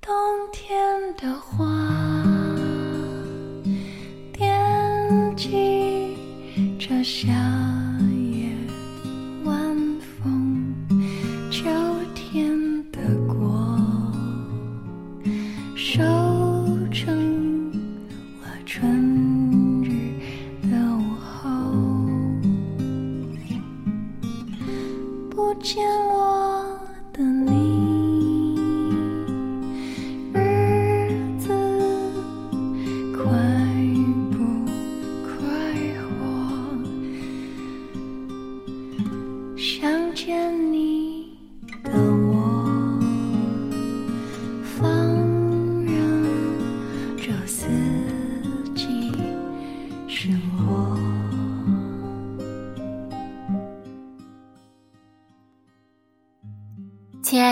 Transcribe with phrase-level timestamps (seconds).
[0.00, 0.12] 冬
[0.52, 1.64] 天的花
[4.32, 6.16] 惦记
[6.78, 7.30] 着夏
[8.10, 8.50] 夜
[9.44, 10.74] 晚风，
[11.50, 11.64] 秋
[12.14, 12.58] 天
[12.90, 13.78] 的果
[15.76, 16.41] 收。
[18.74, 19.90] 春日
[20.70, 21.50] 的午后
[25.28, 26.11] 不见了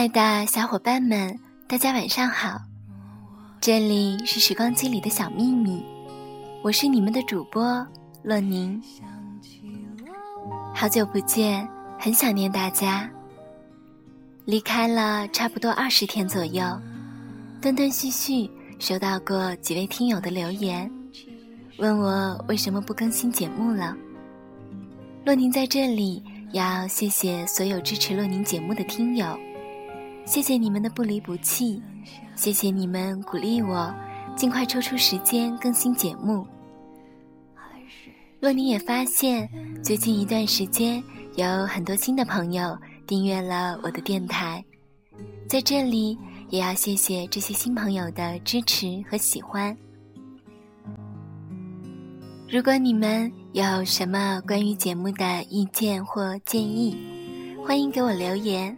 [0.01, 2.59] 爱的小伙伴们，大家晚上好！
[3.61, 5.84] 这里是时光机里的小秘密，
[6.62, 7.87] 我是你们的主播
[8.23, 8.83] 洛宁。
[10.75, 13.11] 好久不见，很想念大家。
[14.47, 16.65] 离开了差不多二十天左右，
[17.61, 20.91] 断断续续收到过几位听友的留言，
[21.77, 23.95] 问我为什么不更新节目了。
[25.27, 29.39] 洛宁在这里要谢谢所有支持洛宁节目的听友。
[30.31, 31.83] 谢谢你们的不离不弃，
[32.36, 33.92] 谢谢你们鼓励我
[34.37, 36.47] 尽快抽出时间更新节目。
[38.39, 39.50] 若你也发现，
[39.83, 41.03] 最近一段时间
[41.34, 42.78] 有很多新的朋友
[43.09, 44.64] 订阅了我的电台，
[45.48, 46.17] 在这里
[46.48, 49.77] 也要谢谢这些新朋友的支持和喜欢。
[52.48, 56.97] 如果你们有什么关于节目的意见或建议，
[57.66, 58.77] 欢迎给我留言。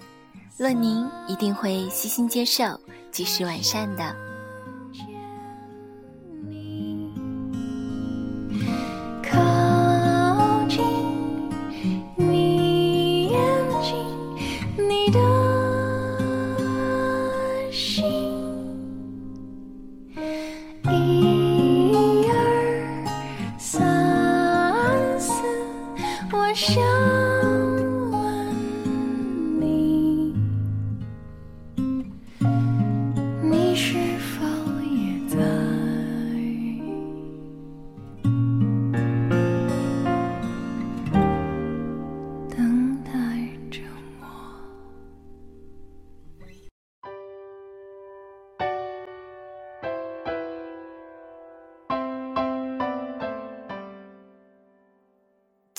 [0.59, 2.79] 乐宁一定会悉心接受，
[3.11, 4.15] 及时完善的。
[9.23, 10.85] 靠近
[12.17, 13.41] 你眼
[13.81, 13.97] 睛，
[14.77, 15.19] 你的
[17.73, 18.05] 心，
[20.85, 22.37] 一二
[23.59, 25.33] 三四，
[26.31, 26.92] 我想。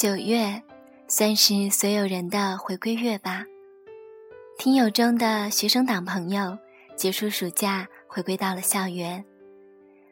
[0.03, 0.61] 九月，
[1.07, 3.45] 算是所有人的回归月吧。
[4.57, 6.57] 听友中的学生党朋友，
[6.97, 9.23] 结束暑假回归到了校园，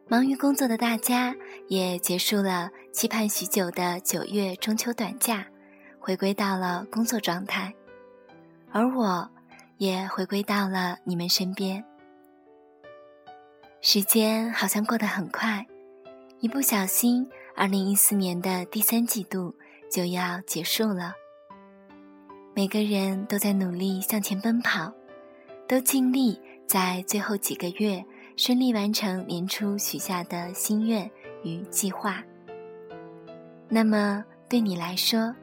[0.07, 1.35] 忙于工作的大家
[1.68, 5.46] 也结束了期盼许久的九月中秋短假，
[6.00, 7.73] 回归到了工作状态。
[8.72, 9.29] 而我，
[9.75, 11.84] 也回归到了你们身边。
[13.81, 15.68] 时间好像过得很快，
[16.40, 19.53] 一不小心，二零一四年的第三季度。
[19.91, 21.13] 就要结束了，
[22.56, 24.90] 每个人都在努力向前奔跑，
[25.68, 28.02] 都尽力在最后几个月
[28.38, 31.12] 顺利完成年初许下的心愿
[31.44, 32.24] 与计划。
[33.68, 35.35] 那么，对你来说，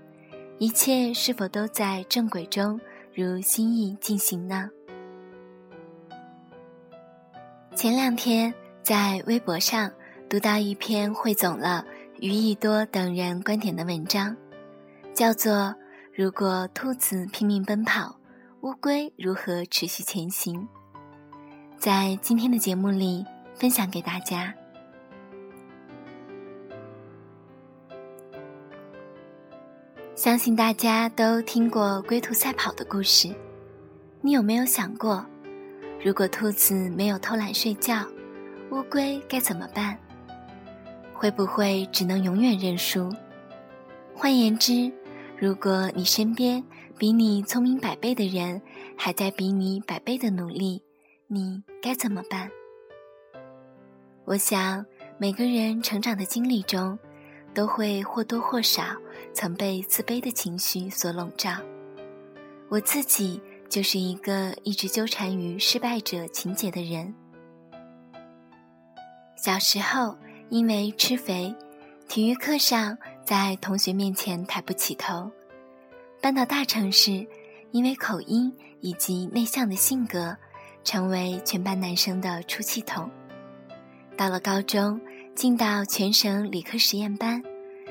[0.56, 2.80] 一切是否都在正轨中
[3.14, 4.70] 如心意进行呢？
[7.74, 9.92] 前两天在微博上
[10.26, 11.84] 读到一篇汇总了。
[12.20, 14.36] 于一多等人观点的文章，
[15.14, 15.52] 叫做
[16.12, 18.18] 《如果兔子拼命奔跑，
[18.62, 20.60] 乌龟如何持续前行》。
[21.78, 23.24] 在今天的节目里
[23.54, 24.52] 分享给大家。
[30.16, 33.32] 相信大家都听过龟兔赛跑的故事，
[34.20, 35.24] 你有没有想过，
[36.04, 38.04] 如果兔子没有偷懒睡觉，
[38.72, 39.96] 乌龟该怎么办？
[41.18, 43.12] 会不会只能永远认输？
[44.14, 44.92] 换言之，
[45.36, 46.62] 如果你身边
[46.96, 48.62] 比你聪明百倍的人
[48.96, 50.80] 还在比你百倍的努力，
[51.26, 52.48] 你该怎么办？
[54.26, 54.86] 我想，
[55.18, 56.96] 每个人成长的经历中，
[57.52, 58.84] 都会或多或少
[59.32, 61.50] 曾被自卑的情绪所笼罩。
[62.68, 67.12] 我自己就是一个一直纠缠于失败者情节的人。
[69.36, 70.16] 小时候
[70.50, 71.54] 因为吃肥，
[72.08, 75.30] 体育课上在同学面前抬不起头；
[76.20, 77.26] 搬到大城市，
[77.70, 80.36] 因为口音以及内向的性格，
[80.82, 83.10] 成为全班男生的出气筒。
[84.16, 85.00] 到了高中，
[85.34, 87.42] 进到全省理科实验班，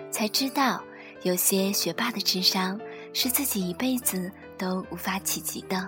[0.09, 0.83] 才知道
[1.21, 2.79] 有些学霸的智商
[3.13, 5.87] 是自己一辈子都无法企及的。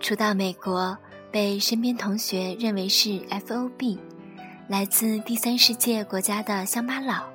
[0.00, 0.96] 初到美国，
[1.30, 3.98] 被身边同学认为是 FOB，
[4.68, 7.28] 来自第三世界国家的乡巴佬，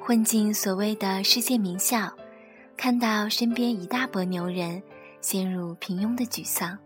[0.00, 2.12] 混进所谓的世界名校，
[2.76, 4.82] 看到身边一大波牛人，
[5.20, 6.76] 陷入平庸的沮丧。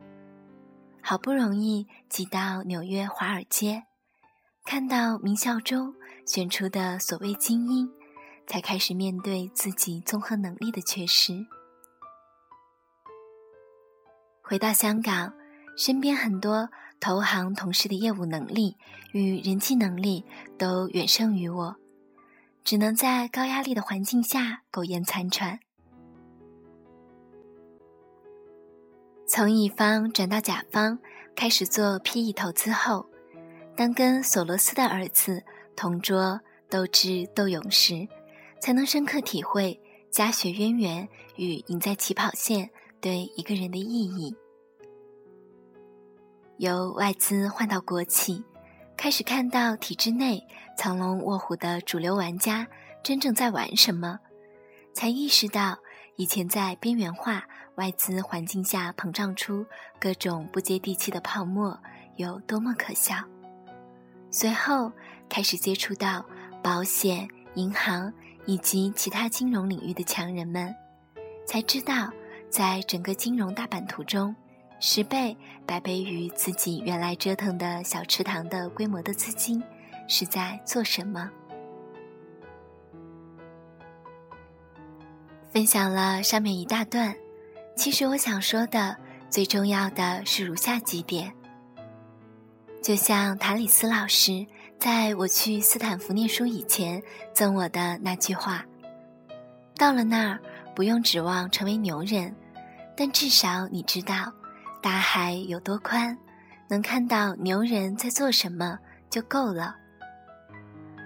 [1.01, 3.83] 好不容易挤到纽约华尔街，
[4.65, 5.95] 看到名校中
[6.27, 7.91] 选出的所谓精英，
[8.47, 11.47] 才开始面对自己综合能力的缺失。
[14.43, 15.33] 回到香港，
[15.77, 16.69] 身边很多
[17.03, 18.77] 投行同事的业务能力
[19.11, 20.25] 与人际能力
[20.57, 21.75] 都远胜于我，
[22.63, 25.59] 只能在高压力的环境下苟延残喘。
[29.27, 31.01] 从乙方转到甲方，
[31.35, 33.07] 开始做 PE 投资后，
[33.75, 35.43] 当跟索罗斯的儿子
[35.75, 36.41] 同桌
[36.71, 38.07] 斗智斗勇时，
[38.61, 39.81] 才能深刻体会
[40.13, 42.71] 家学渊源与赢在起跑线
[43.01, 44.37] 对一个人的意义。
[46.63, 48.41] 由外资换到国企，
[48.97, 50.47] 开始看到体制内
[50.79, 52.65] 藏龙卧虎的主流玩家
[53.03, 54.21] 真正在玩什么，
[54.95, 55.77] 才意识到
[56.15, 57.43] 以前在边缘化
[57.75, 59.67] 外资环境下膨胀出
[59.99, 61.77] 各种不接地气的泡沫
[62.15, 63.17] 有多么可笑。
[64.31, 64.93] 随后
[65.29, 66.25] 开始接触到
[66.63, 68.13] 保险、银行
[68.47, 70.73] 以及其他金融领域的强人们，
[71.45, 72.09] 才知道
[72.49, 74.33] 在整个金融大版图中。
[74.85, 79.63] 十倍、百倍于自己原来折腾的小池塘的规模的资金，
[80.09, 81.31] 是在做什么？
[85.53, 87.15] 分享了上面一大段，
[87.77, 88.97] 其实我想说的
[89.31, 91.33] 最重要的是如下几点。
[92.83, 94.45] 就像塔里斯老师
[94.81, 97.01] 在我去斯坦福念书以前
[97.33, 98.67] 赠我的那句话
[99.79, 100.41] ：“到了那儿，
[100.75, 102.35] 不用指望成为牛人，
[102.97, 104.33] 但至少你知道。”
[104.83, 106.19] 大海有多宽，
[106.69, 108.77] 能看到牛人在做什么
[109.09, 109.77] 就够了。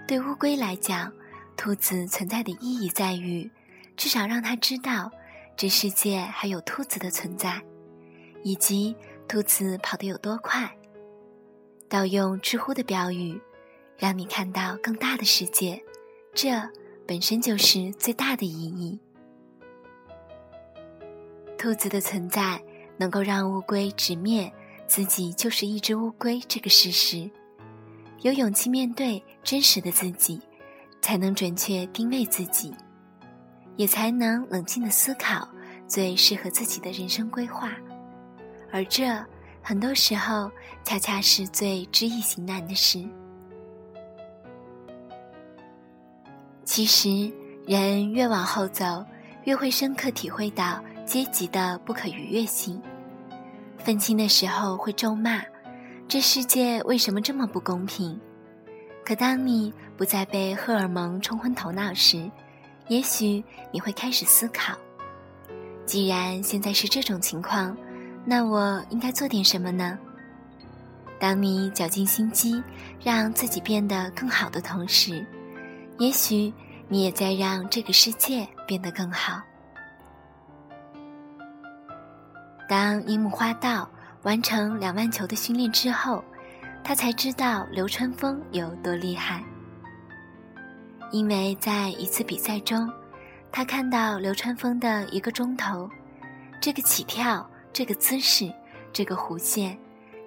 [0.07, 1.13] 对乌龟来讲，
[1.55, 3.49] 兔子存在的意义在于，
[3.95, 5.11] 至少让它知道
[5.55, 7.61] 这世界还有兔子的存在，
[8.41, 8.95] 以及
[9.27, 10.75] 兔子跑得有多快。
[11.87, 13.39] 盗用知乎的标语，
[13.95, 15.79] 让你看到更大的世界，
[16.33, 16.49] 这
[17.07, 18.99] 本身就是最大的意义。
[21.59, 22.59] 兔子的存在。
[22.97, 24.51] 能够让乌龟直面
[24.87, 27.29] 自己就是一只乌龟这个事实，
[28.21, 30.41] 有勇气面对真实的自己，
[31.01, 32.73] 才能准确定位自己，
[33.75, 35.47] 也才能冷静的思考
[35.87, 37.71] 最适合自己的人生规划。
[38.71, 39.05] 而这
[39.61, 40.49] 很多时候
[40.83, 43.05] 恰恰是最知易行难的事。
[46.65, 47.31] 其实，
[47.65, 49.05] 人越往后走，
[49.45, 50.83] 越会深刻体会到。
[51.07, 52.79] 阶级的不可逾越性，
[53.77, 55.41] 愤青的时候会咒骂，
[56.05, 58.19] 这世界为什么这么不公平？
[59.05, 62.29] 可当你不再被荷尔蒙冲昏头脑时，
[62.89, 63.41] 也许
[63.71, 64.77] 你会开始思考：
[65.85, 67.75] 既然现在是这种情况，
[68.25, 69.97] 那我应该做点什么呢？
[71.17, 72.61] 当你绞尽心机
[73.01, 75.25] 让自己变得更好的同时，
[75.99, 76.53] 也许
[76.89, 79.41] 你也在让这个世界变得更好。
[82.67, 83.89] 当樱木花道
[84.23, 86.21] 完成两万球的训练之后，
[86.83, 89.41] 他才知道流川枫有多厉害。
[91.11, 92.91] 因为在一次比赛中，
[93.53, 95.89] 他看到流川枫的一个中投，
[96.59, 98.53] 这个起跳、这个姿势、
[98.91, 99.77] 这个弧线，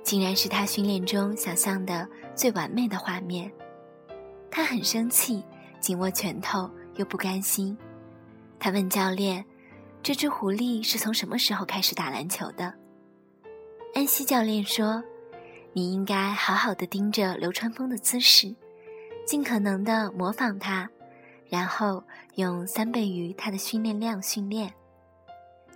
[0.03, 3.53] 竟然是他训练中想象的最完美的画面。
[4.51, 5.45] 他很生气，
[5.79, 7.77] 紧握拳头，又不甘心。
[8.59, 9.45] 他问教练。
[10.03, 12.75] 这只狐狸是从什么时候开始打篮球的？
[13.95, 15.03] 安西教练说
[15.75, 18.55] ：“你应该好好的盯着流川枫的姿势，
[19.27, 20.89] 尽可能的模仿他，
[21.49, 22.03] 然后
[22.37, 24.73] 用三倍于他的训练量训练，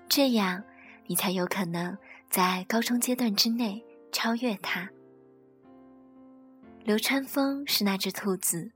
[0.08, 0.64] 这样
[1.06, 1.96] 你才有可能
[2.30, 4.88] 在高中阶段之内超越他。”
[6.82, 8.72] 流川枫是那只兔子，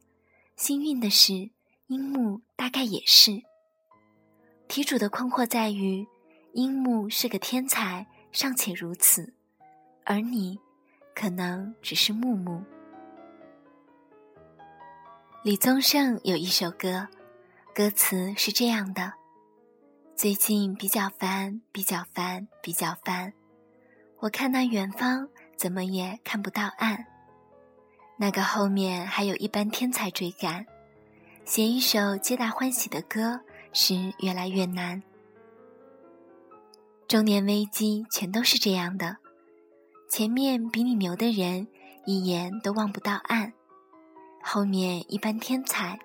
[0.57, 1.51] 幸运的是，
[1.87, 3.43] 樱木大概也是。
[4.69, 6.07] 题主的困惑在于，
[6.53, 9.33] 樱木是个天才，尚且如此，
[10.05, 10.61] 而你，
[11.15, 12.63] 可能只是木木。
[15.43, 17.09] 李宗盛有一首歌，
[17.75, 19.15] 歌词是这样的：
[20.15, 23.33] 最近比较烦，比较烦，比较烦。
[24.19, 27.07] 我看那远方，怎么也看不到岸。
[28.19, 30.67] 那个后面还有一班天才追赶，
[31.47, 33.41] 写一首皆大欢喜的歌
[33.73, 35.03] 是越来越难。
[37.07, 39.17] 中年危机全都是这样的，
[40.11, 41.67] 前面比你牛的人
[42.05, 43.53] 一眼都望不到岸，
[44.43, 45.99] 后面一般天才，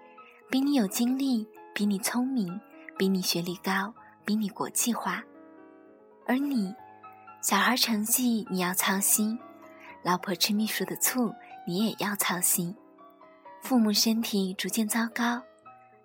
[0.49, 2.59] 比你有经历，比你聪明，
[2.97, 3.93] 比你学历高，
[4.23, 5.23] 比你国际化，
[6.25, 6.73] 而你，
[7.41, 9.37] 小孩成绩你要操心，
[10.03, 11.33] 老婆吃秘书的醋
[11.67, 12.73] 你也要操心，
[13.61, 15.41] 父母身体逐渐糟糕，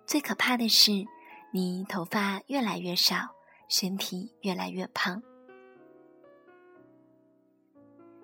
[0.05, 1.05] 最可怕的是
[1.51, 3.35] 你头发越来越少。
[3.71, 5.21] 身体越来越胖。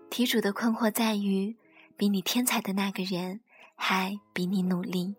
[0.10, 1.56] 题主的困惑在于，
[1.96, 3.42] 比你天才的那个人
[3.76, 5.16] 还比你努力。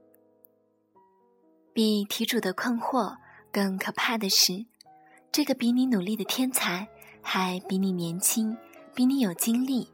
[1.72, 3.16] 比题主的困惑
[3.52, 4.66] 更可怕的是，
[5.30, 6.88] 这个比你努力的天才
[7.22, 8.56] 还比你年轻，
[8.96, 9.92] 比你有精力。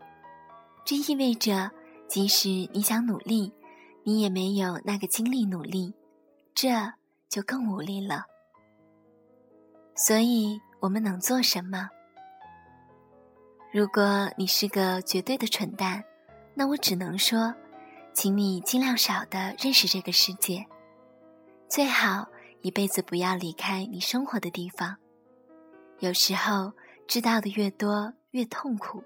[0.86, 1.70] 这意味着，
[2.08, 3.52] 即使你想努力，
[4.02, 5.92] 你也没有那个精力努力，
[6.54, 6.70] 这
[7.32, 8.26] 就更无力了。
[9.94, 11.88] 所以我们能做什么？
[13.72, 16.04] 如果你是个绝对的蠢蛋，
[16.52, 17.54] 那我只能说，
[18.12, 20.66] 请你尽量少的认识这个世界，
[21.70, 22.28] 最好
[22.60, 24.98] 一辈子不要离开你生活的地方。
[26.00, 26.74] 有时候
[27.08, 29.02] 知道的越多越痛苦。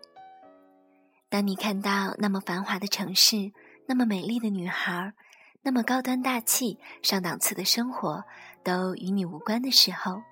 [1.29, 3.53] 当你看到那么繁华的城市，
[3.87, 5.13] 那么美丽的女孩，
[5.67, 8.23] 那么高端大气、上档次的生活
[8.63, 10.23] 都与你无关的时候。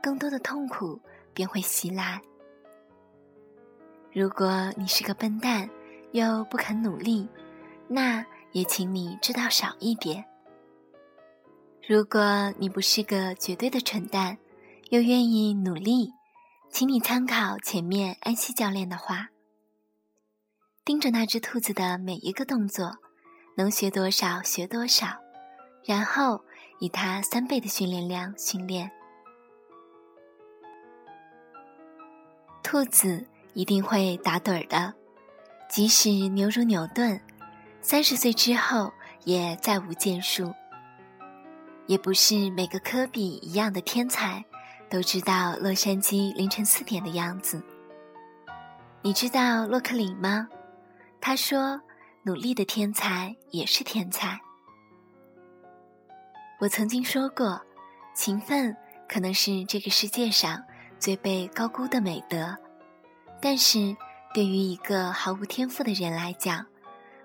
[0.00, 1.00] 更多的痛苦
[1.34, 2.22] 便会袭来。
[4.12, 5.68] 如果你是个笨蛋，
[6.12, 7.28] 又不肯努力，
[7.88, 10.24] 那也请你知道少一点。
[11.88, 14.38] 如果你不是个绝对的蠢蛋，
[14.90, 16.12] 又愿意努力，
[16.70, 19.30] 请你参考前面安西教练的话：
[20.84, 22.98] 盯着那只兔子的每一个动作，
[23.56, 25.08] 能学多少学多少，
[25.84, 26.42] 然后
[26.78, 28.90] 以他三倍的训练量训练。
[32.62, 34.94] 兔子一定会打盹儿的，
[35.68, 37.20] 即使牛如牛顿，
[37.80, 38.92] 三十岁之后
[39.24, 40.52] 也再无建树。
[41.86, 44.44] 也不是每个科比一样的天才
[44.88, 47.60] 都知道洛杉矶凌晨四点的样子。
[49.02, 50.46] 你知道洛克里吗？
[51.20, 51.80] 他说
[52.22, 54.40] ：“努力的天才也是天才。”
[56.60, 57.60] 我曾经说过，
[58.14, 58.76] 勤奋
[59.08, 60.62] 可能是这个世界上。
[60.98, 62.54] 最被高估的美德，
[63.40, 63.96] 但是
[64.34, 66.66] 对于一个毫无天赋的人来讲，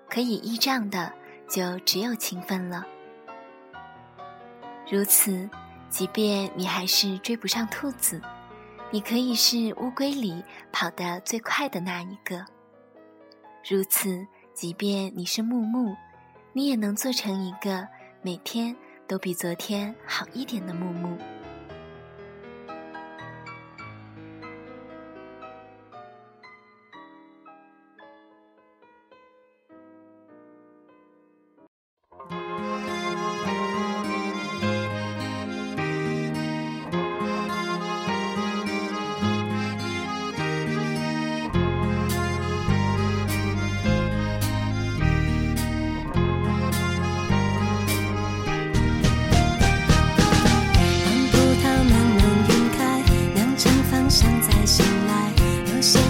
[0.08, 1.12] 可以依仗的
[1.46, 2.86] 就只有勤奋了。
[4.90, 5.46] 如此，
[5.90, 8.18] 即便你还是追不上兔子，
[8.90, 12.42] 你可以是乌龟里跑得最快的那一个。
[13.68, 15.94] 如此，即便你是木木，
[16.54, 17.86] 你也能做成一个
[18.22, 18.74] 每天
[19.06, 21.18] 都比昨天好一点的木木。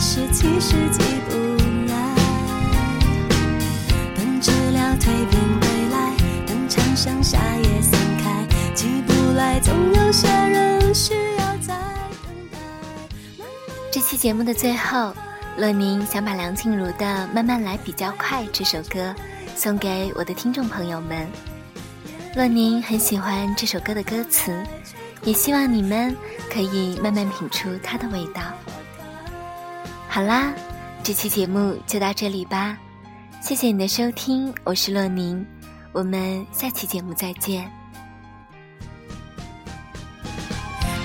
[0.08, 1.34] 是，其实记不
[1.88, 1.96] 来
[13.90, 15.12] 这期节目的最后，
[15.56, 19.12] 洛宁想把梁静茹的《慢慢来比较快》这首歌
[19.56, 21.28] 送给我的听众朋友们。
[22.36, 24.56] 洛宁很喜欢这首歌的歌词，
[25.24, 26.16] 也希望你们
[26.48, 28.40] 可以慢慢品出它的味道。
[30.16, 30.50] 好啦，
[31.02, 32.74] 这期节目就到这里吧，
[33.42, 35.44] 谢谢你的收听，我是洛宁，
[35.92, 37.70] 我们下期节目再见。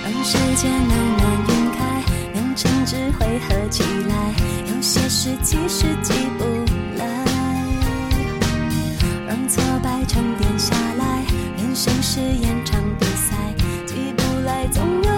[0.01, 2.03] 让时间慢慢晕开，
[2.35, 4.33] 两成只会合起来，
[4.73, 6.45] 有些事其实记不
[6.97, 7.05] 来。
[9.27, 11.25] 让挫败沉淀下来，
[11.57, 13.35] 人生是延长比赛，
[13.85, 15.10] 记不来总有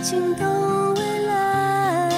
[0.00, 2.10] 爱情的未来。